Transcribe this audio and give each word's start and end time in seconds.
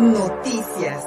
Noticias. 0.00 1.06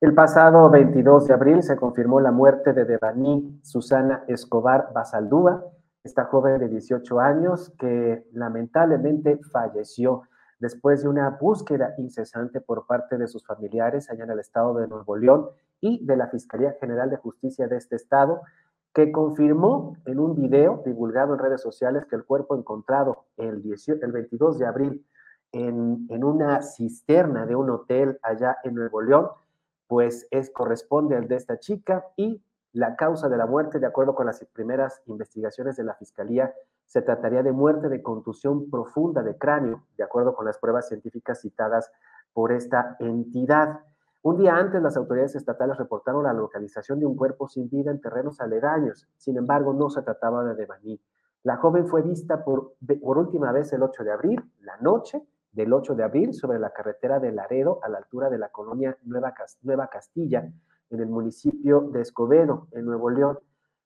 El 0.00 0.14
pasado 0.14 0.70
22 0.70 1.26
de 1.26 1.34
abril 1.34 1.62
se 1.64 1.74
confirmó 1.74 2.20
la 2.20 2.30
muerte 2.30 2.72
de 2.72 2.84
Devani 2.84 3.58
Susana 3.64 4.22
Escobar 4.28 4.92
Basaldúa, 4.94 5.64
esta 6.04 6.26
joven 6.26 6.60
de 6.60 6.68
18 6.68 7.18
años 7.18 7.74
que 7.76 8.24
lamentablemente 8.32 9.40
falleció 9.50 10.22
después 10.58 11.02
de 11.02 11.08
una 11.08 11.30
búsqueda 11.30 11.94
incesante 11.98 12.60
por 12.60 12.86
parte 12.86 13.18
de 13.18 13.28
sus 13.28 13.44
familiares 13.44 14.10
allá 14.10 14.24
en 14.24 14.30
el 14.30 14.38
estado 14.38 14.74
de 14.74 14.88
Nuevo 14.88 15.16
León 15.16 15.48
y 15.80 16.04
de 16.04 16.16
la 16.16 16.28
Fiscalía 16.28 16.76
General 16.80 17.10
de 17.10 17.16
Justicia 17.16 17.68
de 17.68 17.76
este 17.76 17.96
estado, 17.96 18.42
que 18.94 19.12
confirmó 19.12 19.96
en 20.06 20.18
un 20.18 20.34
video 20.34 20.82
divulgado 20.84 21.34
en 21.34 21.40
redes 21.40 21.60
sociales 21.60 22.06
que 22.06 22.16
el 22.16 22.24
cuerpo 22.24 22.56
encontrado 22.56 23.26
el, 23.36 23.62
22 23.62 24.58
de 24.58 24.66
abril 24.66 25.06
en, 25.52 26.06
en, 26.08 26.24
una 26.24 26.62
cisterna 26.62 27.44
de 27.44 27.54
un 27.54 27.68
hotel 27.68 28.18
allá 28.22 28.56
en 28.64 28.74
Nuevo 28.74 29.02
León, 29.02 29.28
pues 29.86 30.26
es, 30.30 30.50
corresponde 30.50 31.14
al 31.14 31.28
de 31.28 31.36
esta 31.36 31.58
chica 31.58 32.06
y 32.16 32.42
la 32.72 32.96
causa 32.96 33.28
de 33.28 33.36
la 33.36 33.46
muerte, 33.46 33.78
de 33.78 33.86
acuerdo 33.86 34.14
con 34.14 34.26
las 34.26 34.44
primeras 34.52 35.02
investigaciones 35.06 35.76
de 35.76 35.84
la 35.84 35.94
Fiscalía, 35.94 36.54
se 36.86 37.02
trataría 37.02 37.42
de 37.42 37.52
muerte 37.52 37.88
de 37.88 38.02
contusión 38.02 38.70
profunda 38.70 39.22
de 39.22 39.36
cráneo, 39.36 39.84
de 39.96 40.04
acuerdo 40.04 40.34
con 40.34 40.46
las 40.46 40.58
pruebas 40.58 40.88
científicas 40.88 41.40
citadas 41.40 41.90
por 42.32 42.52
esta 42.52 42.96
entidad. 43.00 43.80
Un 44.22 44.38
día 44.38 44.56
antes, 44.56 44.82
las 44.82 44.96
autoridades 44.96 45.36
estatales 45.36 45.76
reportaron 45.76 46.24
la 46.24 46.32
localización 46.32 47.00
de 47.00 47.06
un 47.06 47.16
cuerpo 47.16 47.48
sin 47.48 47.68
vida 47.68 47.90
en 47.90 48.00
terrenos 48.00 48.40
aledaños. 48.40 49.08
Sin 49.16 49.36
embargo, 49.36 49.72
no 49.72 49.90
se 49.90 50.02
trataba 50.02 50.44
de 50.44 50.54
Devani. 50.54 51.00
La 51.42 51.56
joven 51.56 51.86
fue 51.86 52.02
vista 52.02 52.44
por, 52.44 52.74
por 53.00 53.18
última 53.18 53.52
vez 53.52 53.72
el 53.72 53.82
8 53.82 54.02
de 54.02 54.12
abril, 54.12 54.52
la 54.60 54.76
noche 54.78 55.22
del 55.52 55.72
8 55.72 55.94
de 55.94 56.04
abril, 56.04 56.34
sobre 56.34 56.58
la 56.58 56.70
carretera 56.70 57.20
de 57.20 57.32
Laredo, 57.32 57.78
a 57.82 57.88
la 57.88 57.98
altura 57.98 58.28
de 58.28 58.38
la 58.38 58.48
colonia 58.48 58.96
Nueva, 59.04 59.32
Nueva 59.62 59.86
Castilla, 59.88 60.50
en 60.90 61.00
el 61.00 61.08
municipio 61.08 61.82
de 61.92 62.00
Escobedo, 62.00 62.68
en 62.72 62.84
Nuevo 62.84 63.10
León. 63.10 63.38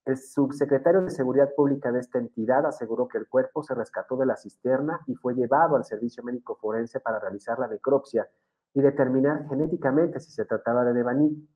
El 0.05 0.17
subsecretario 0.17 1.03
de 1.03 1.11
Seguridad 1.11 1.51
Pública 1.55 1.93
de 1.93 2.01
esta 2.01 2.19
entidad 2.19 2.65
aseguró 2.67 3.07
que 3.07 3.19
el 3.19 3.29
cuerpo 3.29 3.63
se 3.63 3.75
rescató 3.75 4.17
de 4.17 4.27
la 4.27 4.37
cisterna 4.37 5.01
y 5.07 5.15
fue 5.15 5.35
llevado 5.35 5.77
al 5.77 5.85
servicio 5.85 6.25
médico 6.25 6.57
forense 6.57 7.01
para 7.01 7.19
realizar 7.19 7.59
la 7.59 7.69
necropsia 7.69 8.29
y 8.73 8.81
determinar 8.81 9.47
genéticamente 9.49 10.21
si 10.21 10.31
se 10.31 10.45
trataba 10.47 10.85
de 10.85 10.95
Devani. 10.95 11.49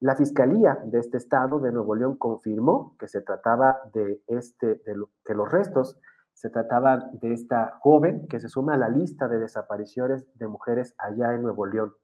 La 0.00 0.14
Fiscalía 0.14 0.78
de 0.84 0.98
este 0.98 1.16
estado 1.16 1.60
de 1.60 1.72
Nuevo 1.72 1.94
León 1.94 2.16
confirmó 2.16 2.94
que 2.98 3.08
se 3.08 3.22
trataba 3.22 3.80
de 3.92 4.22
este, 4.28 4.66
de 4.66 4.94
que 5.24 5.34
los 5.34 5.50
restos 5.50 5.98
se 6.34 6.50
trataba 6.50 7.10
de 7.20 7.32
esta 7.32 7.78
joven 7.80 8.28
que 8.28 8.38
se 8.38 8.48
suma 8.48 8.74
a 8.74 8.78
la 8.78 8.88
lista 8.88 9.26
de 9.26 9.40
desapariciones 9.40 10.24
de 10.38 10.46
mujeres 10.46 10.94
allá 10.98 11.34
en 11.34 11.42
Nuevo 11.42 11.66
León. 11.66 11.94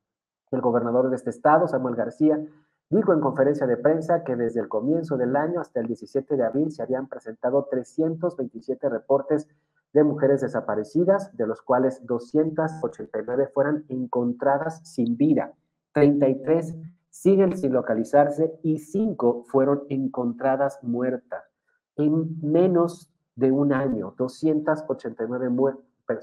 El 0.51 0.61
gobernador 0.61 1.11
de 1.11 1.17
este 1.17 1.31
estado, 1.31 1.69
Samuel 1.69 1.95
García, 1.95 2.41
Dijo 2.95 3.13
en 3.13 3.19
conferencia 3.19 3.67
de 3.67 3.77
prensa 3.77 4.23
que 4.23 4.37
desde 4.37 4.61
el 4.61 4.69
comienzo 4.69 5.17
del 5.17 5.35
año 5.35 5.61
hasta 5.61 5.81
el 5.81 5.89
17 5.89 6.37
de 6.37 6.45
abril 6.45 6.71
se 6.71 6.81
habían 6.81 7.09
presentado 7.09 7.67
327 7.69 8.89
reportes 8.89 9.49
de 9.93 10.05
mujeres 10.05 10.43
desaparecidas, 10.43 11.37
de 11.37 11.45
los 11.45 11.61
cuales 11.61 12.07
289 12.07 13.51
fueron 13.53 13.85
encontradas 13.89 14.81
sin 14.85 15.17
vida, 15.17 15.55
33 15.93 16.77
siguen 17.11 17.57
sin 17.57 17.73
localizarse 17.73 18.61
y 18.63 18.79
5 18.79 19.43
fueron 19.49 19.83
encontradas 19.89 20.79
muertas. 20.85 21.43
En 21.97 22.41
menos 22.43 23.11
de 23.35 23.51
un 23.51 23.73
año, 23.73 24.15
289 24.17 25.51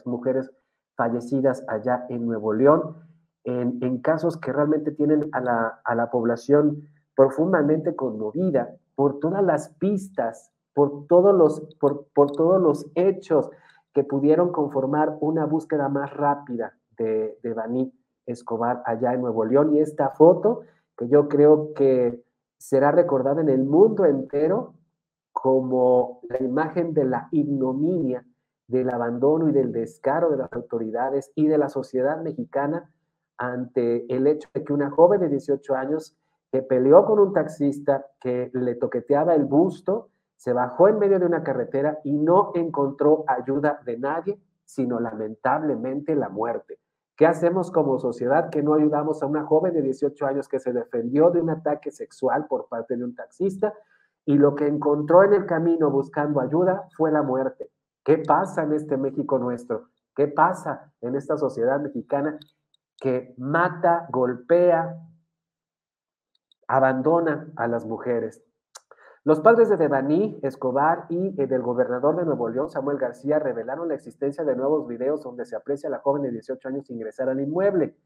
mujeres 0.06 0.52
fallecidas 0.96 1.66
allá 1.68 2.06
en 2.08 2.26
Nuevo 2.26 2.54
León 2.54 3.11
en, 3.44 3.98
casos 4.00 4.38
que 4.38 4.54
realmente 4.54 4.92
tienen 4.92 5.30
a 5.34 5.42
la, 5.42 6.10
población 6.12 6.88
profundamente 7.16 7.96
conmovida 7.96 8.76
por 8.96 9.20
todas 9.20 9.44
las 9.44 9.70
pistas, 9.70 10.52
por 10.74 11.08
todos 11.08 11.36
los, 11.36 11.76
por, 11.80 12.06
todos 12.14 12.62
los 12.62 12.86
hechos 12.96 13.50
que 13.94 14.04
pudieron 14.04 14.52
conformar 14.52 15.18
una 15.20 15.46
búsqueda 15.46 15.90
más 15.90 16.12
rápida 16.14 16.78
de, 16.98 17.38
de 17.42 17.54
Baní 17.54 17.94
Escobar 18.26 18.82
allá 18.86 19.14
en 19.14 19.22
Nuevo 19.22 19.46
León. 19.46 19.76
Y 19.76 19.80
esta 19.80 20.10
foto, 20.12 20.62
que 20.98 21.08
yo 21.08 21.28
creo 21.28 21.74
que 21.74 22.24
será 22.58 22.92
recordada 22.92 23.42
en 23.42 23.50
el 23.50 23.64
mundo 23.64 24.06
entero 24.06 24.76
como 25.32 26.22
la 26.30 26.42
imagen 26.42 26.94
de 26.94 27.06
la 27.06 27.28
ignominia, 27.32 28.24
del 28.68 28.90
abandono 28.90 29.50
y 29.50 29.52
del 29.52 29.72
descaro 29.72 30.30
de 30.30 30.38
las 30.38 30.54
autoridades 30.54 31.32
y 31.36 31.48
de 31.48 31.58
la 31.58 31.68
sociedad 31.68 32.22
mexicana 32.22 32.90
ante 33.42 34.06
el 34.16 34.28
hecho 34.28 34.48
de 34.54 34.64
que 34.64 34.72
una 34.72 34.92
joven 34.92 35.20
de 35.20 35.30
18 35.30 35.76
años 35.76 36.16
que 36.52 36.62
peleó 36.62 37.06
con 37.06 37.18
un 37.18 37.34
taxista 37.34 38.06
que 38.20 38.52
le 38.54 38.76
toqueteaba 38.76 39.34
el 39.34 39.46
busto, 39.46 40.10
se 40.36 40.54
bajó 40.54 40.88
en 40.88 41.00
medio 41.00 41.18
de 41.18 41.26
una 41.26 41.42
carretera 41.42 42.00
y 42.04 42.20
no 42.20 42.52
encontró 42.54 43.24
ayuda 43.28 43.82
de 43.84 43.98
nadie, 43.98 44.40
sino 44.64 45.00
lamentablemente 45.00 46.16
la 46.16 46.30
muerte. 46.30 46.78
¿Qué 47.16 47.26
hacemos 47.26 47.72
como 47.72 47.98
sociedad 47.98 48.52
que 48.52 48.62
no 48.62 48.76
ayudamos 48.76 49.24
a 49.24 49.26
una 49.26 49.44
joven 49.44 49.74
de 49.74 49.82
18 49.82 50.24
años 50.26 50.48
que 50.48 50.60
se 50.60 50.72
defendió 50.72 51.32
de 51.32 51.42
un 51.42 51.50
ataque 51.50 51.90
sexual 51.90 52.46
por 52.48 52.68
parte 52.68 52.96
de 52.96 53.04
un 53.04 53.16
taxista 53.16 53.74
y 54.24 54.38
lo 54.38 54.54
que 54.54 54.68
encontró 54.68 55.24
en 55.24 55.34
el 55.34 55.48
camino 55.48 55.90
buscando 55.90 56.42
ayuda 56.42 56.88
fue 56.96 57.12
la 57.12 57.24
muerte? 57.24 57.72
¿Qué 58.04 58.20
pasa 58.20 58.64
en 58.64 58.74
este 58.74 58.98
México 58.98 59.40
nuestro? 59.40 59.90
¿Qué 60.16 60.28
pasa 60.28 60.92
en 61.02 61.16
esta 61.16 61.38
sociedad 61.38 61.80
mexicana 61.80 62.38
que 63.02 63.34
mata, 63.38 64.06
golpea, 64.12 64.96
abandona 66.68 67.52
a 67.58 67.68
las 67.68 67.84
mujeres. 67.86 68.44
Los 69.24 69.40
padres 69.40 69.70
de 69.70 69.78
Devani 69.78 70.40
Escobar 70.44 71.08
y 71.10 71.40
eh, 71.42 71.48
del 71.48 71.64
gobernador 71.64 72.16
de 72.16 72.26
Nuevo 72.26 72.48
León, 72.48 72.70
Samuel 72.70 72.98
García, 72.98 73.40
revelaron 73.40 73.88
la 73.88 73.96
existencia 73.96 74.44
de 74.44 74.56
nuevos 74.56 74.88
videos 74.88 75.24
donde 75.24 75.46
se 75.46 75.56
aprecia 75.56 75.90
a 75.90 75.92
la 75.92 76.00
joven 76.00 76.22
de 76.22 76.32
18 76.32 76.68
años 76.70 76.90
ingresar 76.92 77.28
al 77.28 77.42
inmueble. 77.42 77.98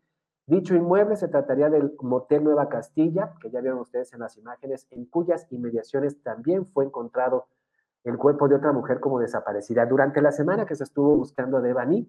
Dicho 0.47 0.75
inmueble 0.75 1.17
se 1.17 1.27
trataría 1.27 1.69
del 1.69 1.93
Motel 2.01 2.45
Nueva 2.45 2.69
Castilla, 2.69 3.33
que 3.41 3.49
ya 3.49 3.59
vieron 3.59 3.79
ustedes 3.79 4.13
en 4.13 4.21
las 4.21 4.37
imágenes, 4.37 4.87
en 4.91 5.05
cuyas 5.05 5.45
inmediaciones 5.51 6.21
también 6.23 6.67
fue 6.67 6.85
encontrado 6.85 7.47
el 8.05 8.17
cuerpo 8.17 8.47
de 8.47 8.55
otra 8.55 8.71
mujer 8.71 9.01
como 9.01 9.19
desaparecida. 9.19 9.85
Durante 9.85 10.21
la 10.21 10.31
semana 10.31 10.65
que 10.65 10.75
se 10.75 10.83
estuvo 10.85 11.17
buscando 11.17 11.57
a 11.57 11.61
Devani, 11.61 12.07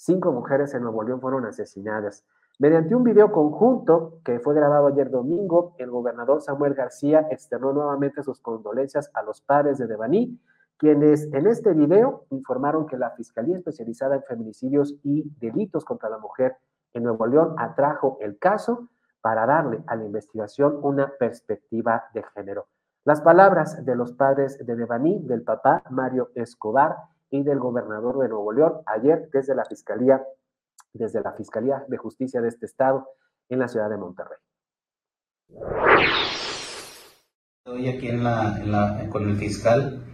Cinco 0.00 0.30
mujeres 0.30 0.72
en 0.74 0.82
Nuevo 0.82 1.02
León 1.02 1.20
fueron 1.20 1.44
asesinadas. 1.44 2.24
Mediante 2.60 2.94
un 2.94 3.02
video 3.02 3.32
conjunto 3.32 4.20
que 4.24 4.38
fue 4.38 4.54
grabado 4.54 4.86
ayer 4.86 5.10
domingo, 5.10 5.74
el 5.76 5.90
gobernador 5.90 6.40
Samuel 6.40 6.74
García 6.74 7.26
externó 7.32 7.72
nuevamente 7.72 8.22
sus 8.22 8.38
condolencias 8.38 9.10
a 9.12 9.24
los 9.24 9.40
padres 9.40 9.76
de 9.76 9.88
Devaní, 9.88 10.40
quienes 10.76 11.24
en 11.32 11.48
este 11.48 11.72
video 11.72 12.26
informaron 12.30 12.86
que 12.86 12.96
la 12.96 13.10
Fiscalía 13.10 13.56
Especializada 13.56 14.14
en 14.14 14.22
Feminicidios 14.22 14.94
y 15.02 15.28
Delitos 15.40 15.84
contra 15.84 16.08
la 16.08 16.18
Mujer 16.18 16.56
en 16.92 17.02
Nuevo 17.02 17.26
León 17.26 17.56
atrajo 17.58 18.18
el 18.20 18.38
caso 18.38 18.88
para 19.20 19.46
darle 19.46 19.82
a 19.88 19.96
la 19.96 20.04
investigación 20.04 20.78
una 20.80 21.12
perspectiva 21.18 22.04
de 22.14 22.22
género. 22.36 22.68
Las 23.04 23.20
palabras 23.20 23.84
de 23.84 23.96
los 23.96 24.12
padres 24.12 24.64
de 24.64 24.76
Devaní, 24.76 25.18
del 25.24 25.42
papá 25.42 25.82
Mario 25.90 26.30
Escobar, 26.36 26.98
y 27.30 27.42
del 27.42 27.58
gobernador 27.58 28.18
de 28.18 28.28
Nuevo 28.28 28.52
León 28.52 28.72
ayer 28.86 29.28
desde 29.32 29.54
la 29.54 29.64
Fiscalía, 29.64 30.22
desde 30.92 31.20
la 31.20 31.32
Fiscalía 31.32 31.84
de 31.88 31.96
Justicia 31.96 32.40
de 32.40 32.48
este 32.48 32.66
estado 32.66 33.06
en 33.48 33.58
la 33.58 33.68
ciudad 33.68 33.90
de 33.90 33.96
Monterrey. 33.96 34.38
Estoy 37.64 37.88
aquí 37.88 38.08
en 38.08 38.24
la, 38.24 39.08
con 39.10 39.28
el 39.28 39.36
fiscal, 39.36 40.04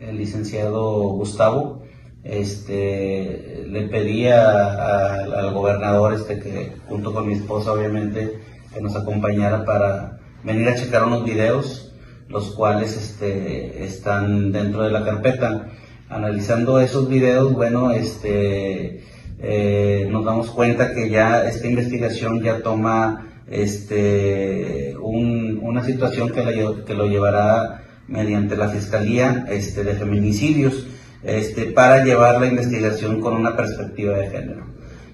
el 0.00 0.18
licenciado 0.18 1.10
Gustavo. 1.10 1.82
Este, 2.22 3.66
le 3.68 3.88
pedí 3.88 4.26
al 4.28 5.52
gobernador 5.52 6.14
este, 6.14 6.40
que 6.40 6.76
junto 6.88 7.12
con 7.12 7.26
mi 7.26 7.34
esposa 7.34 7.72
obviamente 7.72 8.40
que 8.72 8.80
nos 8.80 8.96
acompañara 8.96 9.64
para 9.64 10.18
venir 10.42 10.68
a 10.68 10.74
checar 10.74 11.04
unos 11.04 11.24
videos, 11.24 11.94
los 12.28 12.54
cuales 12.54 12.96
este, 12.96 13.84
están 13.84 14.52
dentro 14.52 14.82
de 14.82 14.90
la 14.90 15.04
carpeta 15.04 15.70
analizando 16.08 16.80
esos 16.80 17.08
videos, 17.08 17.52
bueno, 17.52 17.90
este, 17.90 19.02
eh, 19.40 20.08
nos 20.10 20.24
damos 20.24 20.50
cuenta 20.50 20.94
que 20.94 21.10
ya 21.10 21.46
esta 21.48 21.66
investigación 21.66 22.42
ya 22.42 22.62
toma 22.62 23.28
este, 23.48 24.94
una 25.00 25.84
situación 25.84 26.30
que, 26.30 26.94
lo 26.94 27.06
llevará 27.06 27.82
mediante 28.08 28.56
la 28.56 28.68
Fiscalía 28.68 29.46
este, 29.48 29.84
de 29.84 29.94
Feminicidios 29.94 30.86
este, 31.22 31.66
para 31.66 32.04
llevar 32.04 32.40
la 32.40 32.46
investigación 32.46 33.20
con 33.20 33.34
una 33.34 33.56
perspectiva 33.56 34.16
de 34.16 34.30
género. 34.30 34.66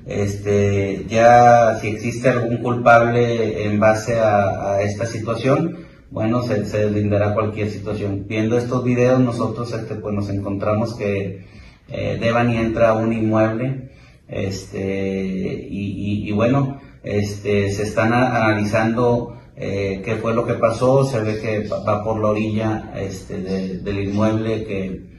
este, 0.06 1.06
ya 1.08 1.78
si 1.80 1.88
existe 1.88 2.28
algún 2.28 2.58
culpable 2.58 3.64
en 3.64 3.78
base 3.78 4.18
a, 4.18 4.80
esta 4.82 5.06
situación, 5.06 5.78
bueno, 6.10 6.42
se, 6.42 6.66
se, 6.66 6.86
deslindará 6.86 7.34
cualquier 7.34 7.70
situación. 7.70 8.26
Viendo 8.28 8.58
estos 8.58 8.84
videos, 8.84 9.20
nosotros 9.20 9.72
este, 9.72 9.94
pues, 9.96 10.14
nos 10.14 10.28
encontramos 10.28 10.94
que 10.94 11.46
eh, 11.88 12.18
Devani 12.20 12.56
entra 12.56 12.90
a 12.90 12.94
un 12.94 13.12
inmueble, 13.12 13.90
este, 14.28 15.66
y, 15.68 16.30
bueno, 16.32 16.80
este, 17.02 17.70
se 17.72 17.82
están 17.82 18.12
analizando 18.12 19.36
eh, 19.56 20.02
qué 20.04 20.16
fue 20.16 20.34
lo 20.34 20.46
que 20.46 20.54
pasó, 20.54 21.04
se 21.04 21.20
ve 21.20 21.40
que 21.40 21.68
va 21.68 22.04
por 22.04 22.20
la 22.20 22.28
orilla 22.28 22.92
este, 22.96 23.38
del 23.38 23.98
inmueble 23.98 24.64
que, 24.64 25.10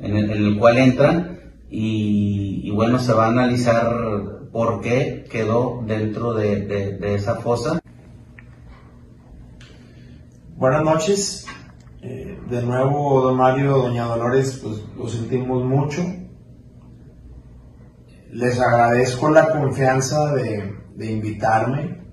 en, 0.00 0.16
el, 0.16 0.58
cual 0.58 0.78
entran 0.78 1.40
y, 1.70 2.70
bueno, 2.70 2.98
se 2.98 3.14
va 3.14 3.26
a 3.26 3.30
analizar 3.30 4.50
por 4.52 4.82
qué 4.82 5.24
quedó 5.30 5.82
dentro 5.86 6.34
de, 6.34 6.98
esa 7.14 7.36
fosa. 7.36 7.80
Buenas 10.62 10.84
noches. 10.84 11.44
Eh, 12.02 12.38
de 12.48 12.62
nuevo, 12.62 13.20
don 13.20 13.36
Mario, 13.36 13.78
doña 13.78 14.04
Dolores, 14.04 14.60
pues 14.62 14.76
lo 14.96 15.08
sentimos 15.08 15.64
mucho. 15.64 16.02
Les 18.30 18.60
agradezco 18.60 19.28
la 19.30 19.48
confianza 19.48 20.32
de, 20.36 20.72
de 20.94 21.10
invitarme 21.10 22.04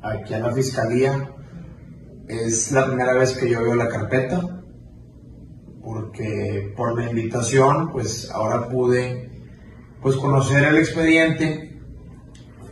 aquí 0.00 0.32
a 0.32 0.38
la 0.38 0.54
fiscalía. 0.54 1.34
Es 2.26 2.72
la 2.72 2.86
primera 2.86 3.12
vez 3.12 3.36
que 3.36 3.50
yo 3.50 3.62
veo 3.62 3.74
la 3.74 3.90
carpeta, 3.90 4.40
porque 5.84 6.72
por 6.78 6.98
la 6.98 7.10
invitación, 7.10 7.92
pues 7.92 8.30
ahora 8.30 8.70
pude 8.70 9.30
pues 10.00 10.16
conocer 10.16 10.64
el 10.64 10.78
expediente 10.78 11.78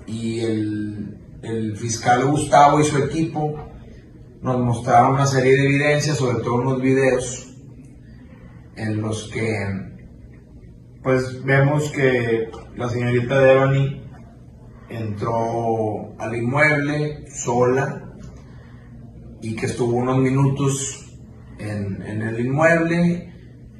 y 0.06 0.40
el, 0.40 1.18
el 1.42 1.76
fiscal 1.76 2.24
Gustavo 2.24 2.80
y 2.80 2.84
su 2.84 2.96
equipo 2.96 3.73
nos 4.44 4.58
mostraron 4.60 5.14
una 5.14 5.24
serie 5.24 5.56
de 5.56 5.64
evidencias, 5.64 6.18
sobre 6.18 6.42
todo 6.44 6.56
unos 6.56 6.82
videos 6.82 7.56
en 8.76 9.00
los 9.00 9.30
que 9.32 9.48
pues 11.02 11.42
vemos 11.42 11.90
que 11.90 12.50
la 12.76 12.90
señorita 12.90 13.38
Devani 13.38 14.02
entró 14.90 16.14
al 16.18 16.36
inmueble 16.36 17.24
sola 17.30 18.12
y 19.40 19.56
que 19.56 19.64
estuvo 19.64 19.96
unos 19.96 20.18
minutos 20.18 21.06
en, 21.58 22.02
el 22.02 22.38
inmueble. 22.40 23.32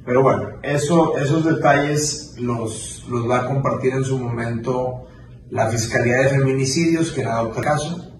Pero 0.03 0.23
bueno, 0.23 0.49
eso, 0.63 1.15
esos 1.19 1.45
detalles 1.45 2.37
los, 2.39 3.05
los 3.07 3.29
va 3.29 3.41
a 3.41 3.47
compartir 3.47 3.93
en 3.93 4.03
su 4.03 4.17
momento 4.17 5.05
la 5.51 5.69
Fiscalía 5.69 6.21
de 6.21 6.29
Feminicidios, 6.29 7.11
que 7.11 7.21
era 7.21 7.43
otro 7.43 7.61
caso. 7.61 8.14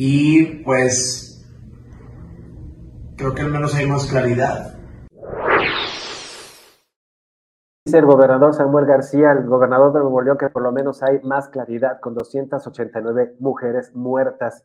Y 0.00 0.62
pues 0.62 1.44
creo 3.16 3.34
que 3.34 3.42
al 3.42 3.50
menos 3.50 3.74
hay 3.74 3.86
más 3.86 4.06
claridad 4.06 4.78
Dice 7.84 7.98
el 7.98 8.04
gobernador 8.04 8.52
Samuel 8.52 8.84
García, 8.84 9.32
el 9.32 9.46
gobernador 9.46 9.94
de 9.94 10.00
Nuevo 10.00 10.20
León, 10.20 10.36
que 10.36 10.50
por 10.50 10.62
lo 10.62 10.72
menos 10.72 11.02
hay 11.02 11.20
más 11.22 11.48
claridad 11.48 12.00
con 12.00 12.12
289 12.12 13.36
mujeres 13.40 13.96
muertas 13.96 14.62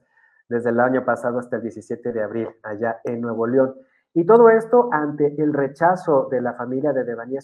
desde 0.50 0.72
el 0.72 0.80
año 0.82 1.06
pasado 1.06 1.40
hasta 1.40 1.56
el 1.56 1.62
17 1.62 2.12
de 2.12 2.22
abril 2.22 2.50
allá 2.62 3.00
en 3.06 3.22
Nuevo 3.22 3.48
León. 3.48 3.76
Y 4.14 4.26
todo 4.26 4.50
esto 4.50 4.90
ante 4.92 5.42
el 5.42 5.54
rechazo 5.54 6.28
de 6.30 6.42
la 6.42 6.54
familia 6.56 6.92
de 6.92 7.06
Devani, 7.06 7.38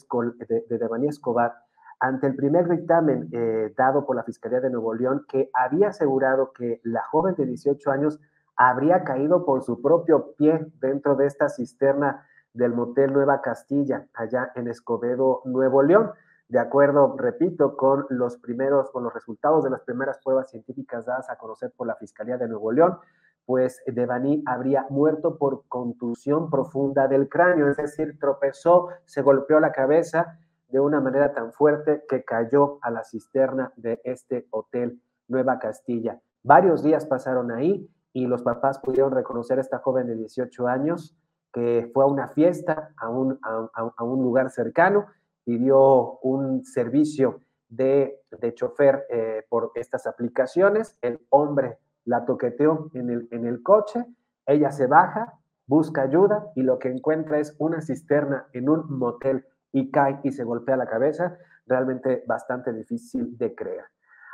Escobar, 1.08 1.54
ante 2.00 2.28
el 2.28 2.36
primer 2.36 2.68
dictamen 2.69 3.30
eh, 3.31 3.74
dado 3.78 4.06
por 4.06 4.16
la 4.16 4.24
Fiscalía 4.24 4.62
de 4.62 4.69
Nuevo 4.69 4.94
León, 4.94 5.25
que 5.28 5.50
había 5.54 5.90
asegurado 5.90 6.54
que 6.54 6.80
la 6.84 7.04
joven 7.04 7.36
de 7.36 7.46
18 7.46 7.92
años 7.92 8.19
habría 8.56 9.04
caído 9.04 9.46
por 9.46 9.63
su 9.63 9.81
propio 9.81 10.34
pie 10.36 10.66
dentro 10.80 11.16
de 11.16 11.25
esta 11.25 11.50
cisterna 11.50 12.25
del 12.54 12.74
motel 12.74 13.13
Nueva 13.13 13.42
Castilla, 13.42 14.07
allá 14.13 14.51
en 14.56 14.68
Escobedo, 14.68 15.42
Nuevo 15.46 15.84
León. 15.84 16.12
De 16.48 16.60
acuerdo, 16.60 17.16
repito, 17.18 17.78
con 17.78 18.06
los 18.10 18.38
primeros, 18.38 18.90
con 18.92 19.04
los 19.04 19.13
resultados 19.13 19.63
de 19.63 19.69
las 19.69 19.81
primeras 19.81 20.19
pruebas 20.24 20.50
científicas 20.50 21.06
dadas 21.06 21.30
a 21.30 21.38
conocer 21.38 21.72
por 21.75 21.86
la 21.86 21.95
Fiscalía 21.95 22.38
de 22.38 22.48
Nuevo 22.48 22.72
León, 22.72 22.98
pues 23.45 23.81
Devani 23.88 24.44
habría 24.45 24.86
muerto 24.90 25.38
por 25.38 25.63
contusión 25.68 26.50
profunda 26.50 27.07
del 27.07 27.30
cráneo, 27.30 27.68
es 27.68 27.78
decir, 27.78 28.18
tropezó, 28.19 28.90
se 29.06 29.22
golpeó 29.22 29.60
la 29.60 29.72
cabeza 29.72 30.40
de 30.69 30.80
una 30.80 31.01
manera 31.01 31.33
tan 31.33 31.51
fuerte 31.51 32.04
que 32.07 32.24
cayó 32.24 32.80
a 32.81 32.92
la 32.92 33.04
cisterna 33.04 33.74
de 33.75 34.00
este 34.04 34.48
hotel 34.51 35.01
Nueva 35.27 35.60
Castilla. 35.60 36.19
Varios 36.44 36.83
días 36.83 37.06
pasaron 37.06 37.51
ahí 37.51 37.89
y 38.13 38.25
los 38.25 38.44
papás 38.44 38.80
pudieron 38.80 39.12
reconocer 39.12 39.57
a 39.57 39.62
esta 39.62 39.80
joven 39.80 40.07
de 40.07 40.16
18 40.16 40.68
años 40.68 41.16
que 41.51 41.89
fue 41.94 42.04
a 42.04 42.07
una 42.07 42.27
fiesta, 42.27 42.94
a 42.98 43.10
un, 43.10 43.39
a, 43.42 44.04
un 44.04 44.24
lugar 44.24 44.51
cercano, 44.51 45.07
pidió 45.44 46.19
un 46.19 46.63
servicio 46.63 47.42
de, 47.68 48.21
de 48.39 48.54
chofer 48.54 49.06
eh, 49.10 49.45
por 49.50 49.71
estas 49.75 50.06
aplicaciones, 50.06 50.98
el 51.01 51.19
hombre 51.30 51.80
la 52.06 52.25
toqueteó 52.25 52.89
en 52.94 53.10
el, 53.10 53.27
en 53.31 53.45
el 53.45 53.63
coche, 53.63 54.06
ella 54.45 54.71
se 54.71 54.88
baja, 54.88 55.39
busca 55.66 56.01
ayuda 56.01 56.51
y 56.56 56.62
lo 56.62 56.80
que 56.80 56.89
encuentra 56.89 57.39
es 57.39 57.56
una 57.60 57.81
cisterna 57.81 58.48
en 58.54 58.69
un 58.69 58.98
motel 58.98 59.45
y 59.71 59.92
cae 59.92 60.19
y 60.24 60.31
se 60.31 60.44
golpea 60.44 60.77
la 60.77 60.88
cabeza, 60.88 61.38
realmente 61.66 62.24
bastante 62.27 62.74
difícil 62.74 63.38
de 63.38 63.54
creer. 63.56 63.86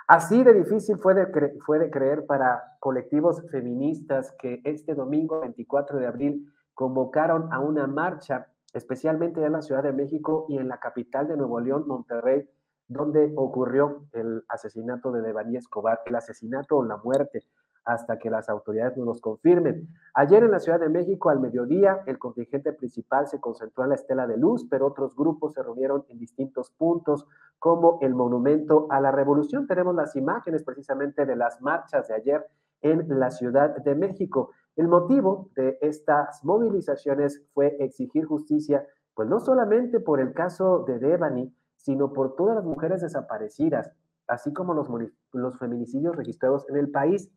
Así 0.07 0.43
de 0.43 0.53
difícil 0.53 0.97
fue 0.97 1.15
de, 1.15 1.57
fue 1.65 1.79
de 1.79 1.89
creer 1.89 2.25
para 2.25 2.77
colectivos 2.79 3.43
feministas 3.49 4.35
que 4.39 4.61
este 4.63 4.93
domingo 4.93 5.41
24 5.41 5.97
de 5.97 6.05
abril 6.05 6.53
convocaron 6.75 7.51
a 7.51 7.59
una 7.59 7.87
marcha, 7.87 8.47
especialmente 8.73 9.43
en 9.43 9.53
la 9.53 9.61
Ciudad 9.61 9.81
de 9.81 9.93
México 9.93 10.45
y 10.47 10.57
en 10.57 10.67
la 10.67 10.79
capital 10.79 11.27
de 11.27 11.37
Nuevo 11.37 11.59
León, 11.59 11.87
Monterrey, 11.87 12.47
donde 12.87 13.33
ocurrió 13.35 14.05
el 14.11 14.43
asesinato 14.47 15.11
de 15.11 15.21
Devani 15.21 15.57
Escobar, 15.57 16.01
el 16.05 16.15
asesinato 16.15 16.77
o 16.77 16.85
la 16.85 16.97
muerte, 16.97 17.43
hasta 17.85 18.17
que 18.17 18.29
las 18.29 18.49
autoridades 18.49 18.97
nos 18.97 19.05
los 19.05 19.21
confirmen. 19.21 19.87
Ayer 20.13 20.43
en 20.43 20.51
la 20.51 20.59
Ciudad 20.59 20.79
de 20.79 20.89
México, 20.89 21.29
al 21.29 21.39
mediodía, 21.39 22.01
el 22.07 22.17
contingente 22.17 22.73
principal 22.73 23.27
se 23.27 23.39
concentró 23.39 23.83
en 23.83 23.89
la 23.89 23.95
Estela 23.95 24.27
de 24.27 24.37
Luz, 24.37 24.67
pero 24.69 24.87
otros 24.87 25.15
grupos 25.15 25.53
se 25.53 25.63
reunieron 25.63 26.03
en 26.09 26.17
distintos 26.17 26.71
puntos, 26.71 27.27
como 27.59 27.99
el 28.01 28.13
Monumento 28.15 28.87
a 28.89 28.99
la 28.99 29.11
Revolución. 29.11 29.67
Tenemos 29.67 29.95
las 29.95 30.15
imágenes 30.15 30.63
precisamente 30.63 31.25
de 31.25 31.35
las 31.35 31.61
marchas 31.61 32.07
de 32.07 32.15
ayer 32.15 32.45
en 32.81 33.19
la 33.19 33.31
Ciudad 33.31 33.75
de 33.77 33.95
México. 33.95 34.51
El 34.75 34.87
motivo 34.87 35.49
de 35.55 35.77
estas 35.81 36.43
movilizaciones 36.43 37.43
fue 37.53 37.77
exigir 37.79 38.25
justicia, 38.25 38.85
pues 39.13 39.29
no 39.29 39.39
solamente 39.39 39.99
por 39.99 40.19
el 40.19 40.33
caso 40.33 40.83
de 40.85 40.99
Devani, 40.99 41.55
sino 41.77 42.11
por 42.13 42.35
todas 42.35 42.55
las 42.55 42.65
mujeres 42.65 43.01
desaparecidas, 43.01 43.91
así 44.27 44.51
como 44.53 44.73
los, 44.73 44.89
los 45.31 45.57
feminicidios 45.57 46.15
registrados 46.15 46.67
en 46.69 46.77
el 46.77 46.89
país. 46.89 47.31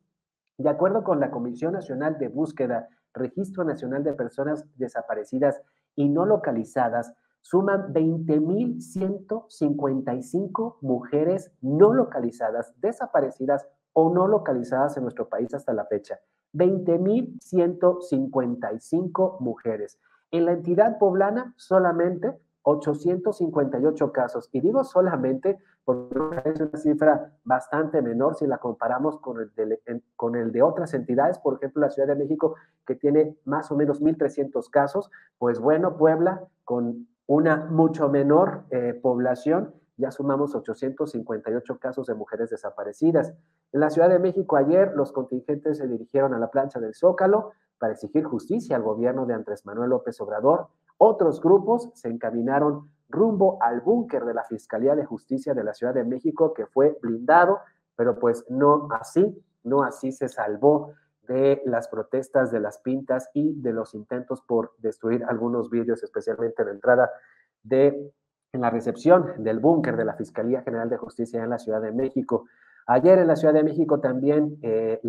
De 0.59 0.69
acuerdo 0.69 1.03
con 1.05 1.21
la 1.21 1.31
Comisión 1.31 1.73
Nacional 1.73 2.19
de 2.19 2.27
Búsqueda, 2.27 2.89
Registro 3.15 3.63
Nacional 3.63 4.03
de 4.03 4.13
Personas 4.13 4.67
Desaparecidas 4.77 5.63
y 5.95 6.09
No 6.09 6.27
Localizadas, 6.27 7.15
suman 7.43 7.95
20.155 7.95 10.79
mujeres 10.81 11.53
no 11.61 11.95
localizadas, 11.95 12.75
desaparecidas 12.81 13.69
o 13.93 14.13
no 14.13 14.27
localizadas 14.27 14.97
en 14.97 15.05
nuestro 15.05 15.29
país 15.29 15.55
hasta 15.55 15.73
la 15.73 15.87
fecha. 15.87 16.19
20.155 16.55 19.41
mujeres. 19.41 20.01
En 20.33 20.45
la 20.45 20.51
entidad 20.53 20.99
poblana 20.99 21.55
solamente 21.57 22.37
858 22.63 24.13
casos. 24.13 24.49
Y 24.53 24.61
digo 24.61 24.85
solamente 24.85 25.59
porque 25.85 26.51
es 26.51 26.61
una 26.61 26.79
cifra 26.79 27.33
bastante 27.45 28.03
menor 28.03 28.35
si 28.35 28.47
la 28.47 28.59
comparamos 28.59 29.19
con 29.21 29.41
el, 29.41 29.55
de, 29.55 30.03
con 30.17 30.37
el 30.37 30.53
de 30.53 30.63
otras 30.63 30.93
entidades, 30.95 31.39
por 31.39 31.55
ejemplo, 31.55 31.81
la 31.81 31.91
Ciudad 31.91 32.09
de 32.09 32.17
México, 32.17 32.57
que 32.87 32.95
tiene 32.95 33.39
más 33.45 33.71
o 33.71 33.77
menos 33.77 34.03
1.300 34.03 34.69
casos. 34.71 35.11
Pues 35.39 35.59
bueno, 35.59 35.97
Puebla, 35.97 36.45
con 36.65 37.09
una 37.27 37.57
mucho 37.67 38.09
menor 38.09 38.65
eh, 38.71 38.99
población, 39.01 39.75
ya 39.99 40.11
sumamos 40.11 40.55
858 40.55 41.79
casos 41.79 42.07
de 42.07 42.15
mujeres 42.15 42.51
desaparecidas. 42.51 43.35
En 43.73 43.81
la 43.81 43.91
Ciudad 43.91 44.09
de 44.09 44.19
México 44.19 44.57
ayer 44.57 44.93
los 44.95 45.13
contingentes 45.13 45.79
se 45.79 45.89
dirigieron 45.89 46.33
a 46.35 46.39
la 46.39 46.51
plancha 46.51 46.81
del 46.81 46.95
Zócalo 46.95 47.53
para 47.79 47.93
exigir 47.93 48.25
justicia 48.25 48.77
al 48.77 48.83
gobierno 48.83 49.27
de 49.27 49.35
Andrés 49.35 49.67
Manuel 49.67 49.91
López 49.91 50.21
Obrador. 50.21 50.69
Otros 50.99 51.41
grupos 51.41 51.91
se 51.95 52.09
encaminaron 52.09 52.91
rumbo 53.09 53.59
al 53.63 53.81
búnker 53.81 54.25
de 54.25 54.35
la 54.35 54.45
Fiscalía 54.45 54.95
de 54.95 55.07
Justicia 55.07 55.55
de 55.55 55.65
la 55.65 55.73
Ciudad 55.73 55.95
de 55.95 56.05
México 56.05 56.53
que 56.53 56.67
fue 56.67 56.99
blindado, 57.01 57.61
pero 57.97 58.19
pues 58.19 58.45
no 58.51 58.89
así, 58.93 59.43
no 59.65 59.83
así 59.83 60.13
se 60.13 60.29
salvó 60.29 60.93
de 61.27 61.63
las 61.65 61.89
protestas 61.89 62.51
de 62.51 62.61
las 62.61 62.79
pintas 62.79 63.31
y 63.35 63.55
de 63.61 63.73
los 63.73 63.95
intentos 63.95 64.43
por 64.43 64.73
destruir 64.79 65.25
algunos 65.25 65.71
vídeos, 65.71 66.03
especialmente 66.03 66.63
en 66.63 66.69
la 66.69 66.75
entrada 66.75 67.11
de 67.63 68.13
en 68.53 68.63
la 68.63 68.71
recepción 68.71 69.45
del 69.45 69.59
búnker 69.59 69.97
de 69.97 70.07
la 70.07 70.15
Fiscalía 70.15 70.63
General 70.63 70.89
de 70.89 70.97
Justicia 70.97 71.43
en 71.43 71.51
la 71.51 71.59
Ciudad 71.59 71.83
de 71.83 71.93
México. 71.93 72.47
Ayer 72.87 73.19
en 73.19 73.27
la 73.27 73.37
Ciudad 73.37 73.53
de 73.53 73.63
México 73.63 74.01
también 74.01 74.59
eh, 74.63 75.01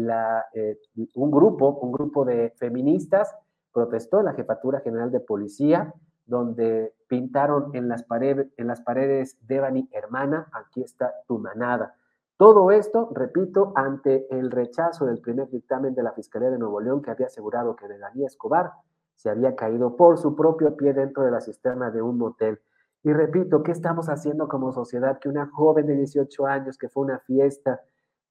eh, 0.54 0.78
un 1.16 1.32
grupo, 1.32 1.80
un 1.82 1.92
grupo 1.94 2.26
de 2.26 2.54
feministas 2.58 3.34
protestó 3.74 4.20
en 4.20 4.26
la 4.26 4.34
Jefatura 4.34 4.80
General 4.82 5.12
de 5.12 5.20
Policía, 5.20 5.94
donde 6.26 6.94
pintaron 7.08 7.72
en 7.74 7.88
las, 7.88 8.04
paredes, 8.04 8.48
en 8.58 8.68
las 8.68 8.84
Devani 9.42 9.90
Hermana, 9.92 10.48
aquí 10.54 10.84
está 10.84 11.14
tu 11.28 11.40
manada. 11.40 11.96
Todo 12.38 12.72
esto, 12.72 13.10
repito, 13.14 13.74
ante 13.76 14.28
el 14.34 14.50
rechazo 14.52 15.06
del 15.06 15.20
primer 15.20 15.50
dictamen 15.50 15.94
de 15.94 16.04
la 16.04 16.14
Fiscalía 16.14 16.50
de 16.50 16.58
Nuevo 16.58 16.80
León 16.80 17.02
que 17.02 17.12
había 17.12 17.26
asegurado 17.26 17.76
que 17.76 17.88
Dani 17.88 18.26
Escobar 18.26 18.72
se 19.16 19.30
había 19.30 19.56
caído 19.56 19.98
por 19.98 20.18
su 20.18 20.36
propio 20.36 20.78
pie 20.78 20.94
dentro 20.94 21.24
de 21.24 21.32
la 21.32 21.42
cisterna 21.42 21.92
de 21.92 22.02
un 22.02 22.18
motel. 22.18 22.62
Y 23.04 23.12
repito, 23.12 23.64
¿qué 23.64 23.72
estamos 23.72 24.08
haciendo 24.08 24.48
como 24.48 24.72
sociedad? 24.72 25.20
Que 25.20 25.28
una 25.28 25.48
joven 25.48 25.88
de 25.88 25.96
18 25.96 26.46
años, 26.46 26.78
que 26.78 26.88
fue 26.88 27.04
una 27.04 27.20
fiesta, 27.20 27.82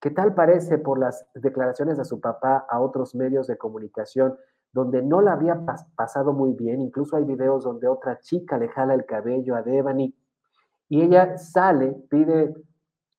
que 0.00 0.10
tal 0.10 0.34
parece 0.34 0.78
por 0.78 0.98
las 0.98 1.26
declaraciones 1.34 1.98
de 1.98 2.04
su 2.04 2.20
papá 2.20 2.66
a 2.70 2.80
otros 2.80 3.14
medios 3.14 3.46
de 3.46 3.58
comunicación, 3.58 4.38
donde 4.72 5.02
no 5.02 5.20
la 5.20 5.32
había 5.32 5.64
pasado 5.96 6.32
muy 6.32 6.52
bien, 6.52 6.80
incluso 6.80 7.16
hay 7.16 7.24
videos 7.24 7.64
donde 7.64 7.88
otra 7.88 8.20
chica 8.20 8.58
le 8.58 8.68
jala 8.68 8.94
el 8.94 9.06
cabello 9.06 9.56
a 9.56 9.62
Devani 9.62 10.14
y 10.88 11.02
ella 11.02 11.36
sale, 11.36 11.92
pide 12.08 12.54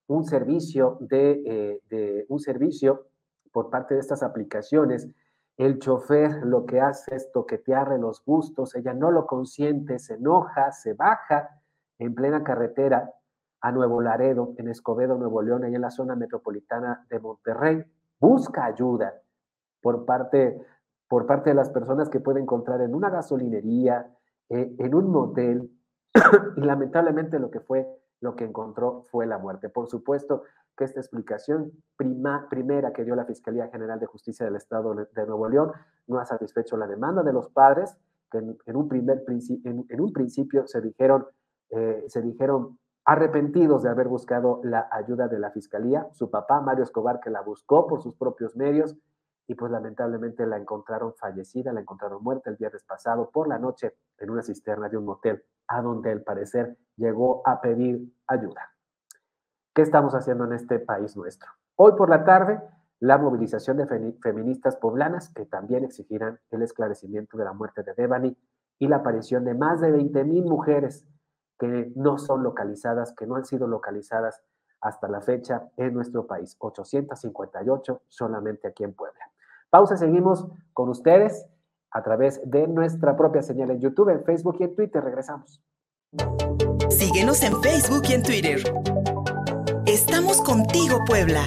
un 0.08 0.24
servicio 0.24 0.98
de, 1.01 1.82
eh, 1.89 2.25
un 2.29 2.39
servicio 2.39 3.08
por 3.51 3.70
parte 3.70 3.94
de 3.94 4.00
estas 4.00 4.24
aplicaciones. 4.24 5.08
El 5.58 5.79
chofer 5.79 6.46
lo 6.46 6.65
que 6.65 6.82
hace 6.82 7.15
es 7.15 7.32
toquetearle 7.32 8.00
los 8.00 8.24
gustos, 8.24 8.75
ella 8.75 8.94
no 8.94 9.12
lo 9.12 9.27
consiente, 9.27 10.00
se 10.00 10.15
enoja, 10.15 10.72
se 10.72 10.94
baja 10.94 11.50
en 12.00 12.15
plena 12.15 12.44
carretera 12.44 13.12
a 13.62 13.72
Nuevo 13.72 14.01
Laredo, 14.01 14.53
en 14.58 14.70
Escobedo, 14.70 15.18
Nuevo 15.18 15.41
León, 15.41 15.63
ahí 15.63 15.75
en 15.75 15.82
la 15.82 15.91
zona 15.91 16.15
metropolitana 16.15 17.06
de 17.10 17.20
Monterrey, 17.20 17.84
busca 18.20 18.65
ayuda 18.65 19.13
por 19.82 20.06
parte, 20.06 20.60
por 21.10 21.25
parte 21.25 21.50
de 21.50 21.56
las 21.56 21.72
personas 21.72 22.08
que 22.08 22.22
puede 22.22 22.39
encontrar 22.39 22.82
en 22.82 22.96
una 22.96 23.10
gasolinería, 23.10 24.16
eh, 24.48 24.74
en 24.78 24.96
un 24.96 25.12
motel, 25.12 25.72
y 26.56 26.62
lamentablemente 26.62 27.39
lo 27.39 27.50
que 27.50 27.60
fue, 27.60 27.88
lo 28.22 28.36
que 28.36 28.46
encontró 28.46 29.06
fue 29.12 29.25
la 29.25 29.39
muerte. 29.39 29.70
Por 29.70 29.88
supuesto, 29.88 30.44
que 30.78 30.86
esta 30.86 31.00
explicación 31.00 31.72
primera 31.98 32.94
que 32.94 33.04
dio 33.04 33.16
la 33.16 33.25
Fiscalía 33.25 33.68
General 33.68 34.00
de 34.00 34.06
Justicia 34.06 34.46
del 34.46 34.56
Estado 34.56 34.94
de 34.96 35.25
Nuevo 35.25 35.50
León 35.50 35.72
no 36.08 36.20
ha 36.20 36.25
satisfecho 36.25 36.78
la 36.78 36.88
demanda 36.88 37.24
de 37.24 37.34
los 37.34 37.50
padres, 37.50 37.98
que 38.32 38.38
en, 38.38 38.75
un, 38.75 38.88
primer 38.88 39.25
principio 39.25 40.68
se 40.68 40.80
dijeron, 40.80 41.25
eh, 41.72 42.06
se 42.08 42.22
dijeron 42.22 42.78
arrepentidos 43.04 43.82
de 43.82 43.89
haber 43.89 44.08
buscado 44.08 44.62
la 44.63 44.88
ayuda 44.92 45.28
de 45.28 45.39
la 45.39 45.50
Fiscalía, 45.50 46.08
su 46.12 46.30
papá, 46.30 46.62
Mario 46.62 46.84
Escobar, 46.84 47.20
que 47.20 47.32
la 47.32 47.42
buscó 47.42 47.88
por 47.88 48.01
sus 48.01 48.16
propios 48.16 48.56
medios, 48.56 48.96
y 49.50 49.56
pues 49.56 49.72
lamentablemente 49.72 50.46
la 50.46 50.58
encontraron 50.58 51.15
fallecida, 51.15 51.74
la 51.74 51.82
encontraron 51.82 52.22
muerta 52.22 52.51
el 52.51 52.56
viernes 52.56 52.84
pasado 52.84 53.32
por 53.32 53.48
la 53.48 53.58
noche 53.58 53.96
en 54.20 54.29
una 54.29 54.44
cisterna 54.44 54.89
de 54.89 54.98
un 54.98 55.06
motel, 55.06 55.44
a 55.68 55.82
donde 55.82 56.12
al 56.12 56.22
parecer 56.22 56.77
llegó 56.98 57.41
a 57.48 57.60
pedir 57.60 58.13
ayuda. 58.27 58.70
¿Qué 59.74 59.82
estamos 59.82 60.13
haciendo 60.13 60.46
en 60.46 60.53
este 60.53 60.77
país 60.77 61.18
nuestro? 61.18 61.50
Hoy 61.77 61.94
por 61.94 62.12
la 62.12 62.24
tarde, 62.24 62.62
la 63.00 63.18
movilización 63.18 63.77
de 63.77 63.88
feministas 64.22 64.75
poblanas 64.75 65.29
que 65.29 65.48
también 65.48 65.84
exigirán 65.84 66.39
el 66.51 66.62
esclarecimiento 66.62 67.36
de 67.36 67.46
la 67.46 67.53
muerte 67.53 67.82
de 67.82 67.96
Devani 67.96 68.38
y 68.77 68.88
la 68.88 68.98
aparición 68.98 69.46
de 69.46 69.56
más 69.56 69.82
de 69.82 69.91
20 69.91 70.25
mil 70.25 70.46
mujeres 70.46 71.08
que 71.58 71.91
no 71.96 72.20
son 72.20 72.44
localizadas, 72.44 73.13
que 73.13 73.25
no 73.25 73.36
han 73.36 73.46
sido 73.46 73.68
localizadas 73.68 74.44
hasta 74.79 75.08
la 75.08 75.22
fecha 75.22 75.72
en 75.75 75.96
nuestro 75.96 76.27
país. 76.27 76.56
858 76.60 78.03
solamente 78.08 78.68
aquí 78.68 78.84
en 78.84 78.94
Puebla. 78.94 79.29
Pausa, 79.70 79.98
seguimos 79.98 80.48
con 80.74 80.90
ustedes 80.90 81.46
a 81.92 82.02
través 82.04 82.42
de 82.44 82.68
nuestra 82.68 83.16
propia 83.16 83.42
señal 83.42 83.72
en 83.72 83.80
YouTube, 83.80 84.10
en 84.10 84.24
Facebook 84.24 84.58
y 84.60 84.64
en 84.64 84.76
Twitter. 84.76 85.04
Regresamos. 85.04 85.62
Síguenos 86.90 87.44
en 87.44 87.62
Facebook 87.62 88.02
y 88.10 88.14
en 88.14 88.24
Twitter. 88.24 88.60
Estamos 89.86 90.42
contigo, 90.42 91.00
Puebla. 91.06 91.44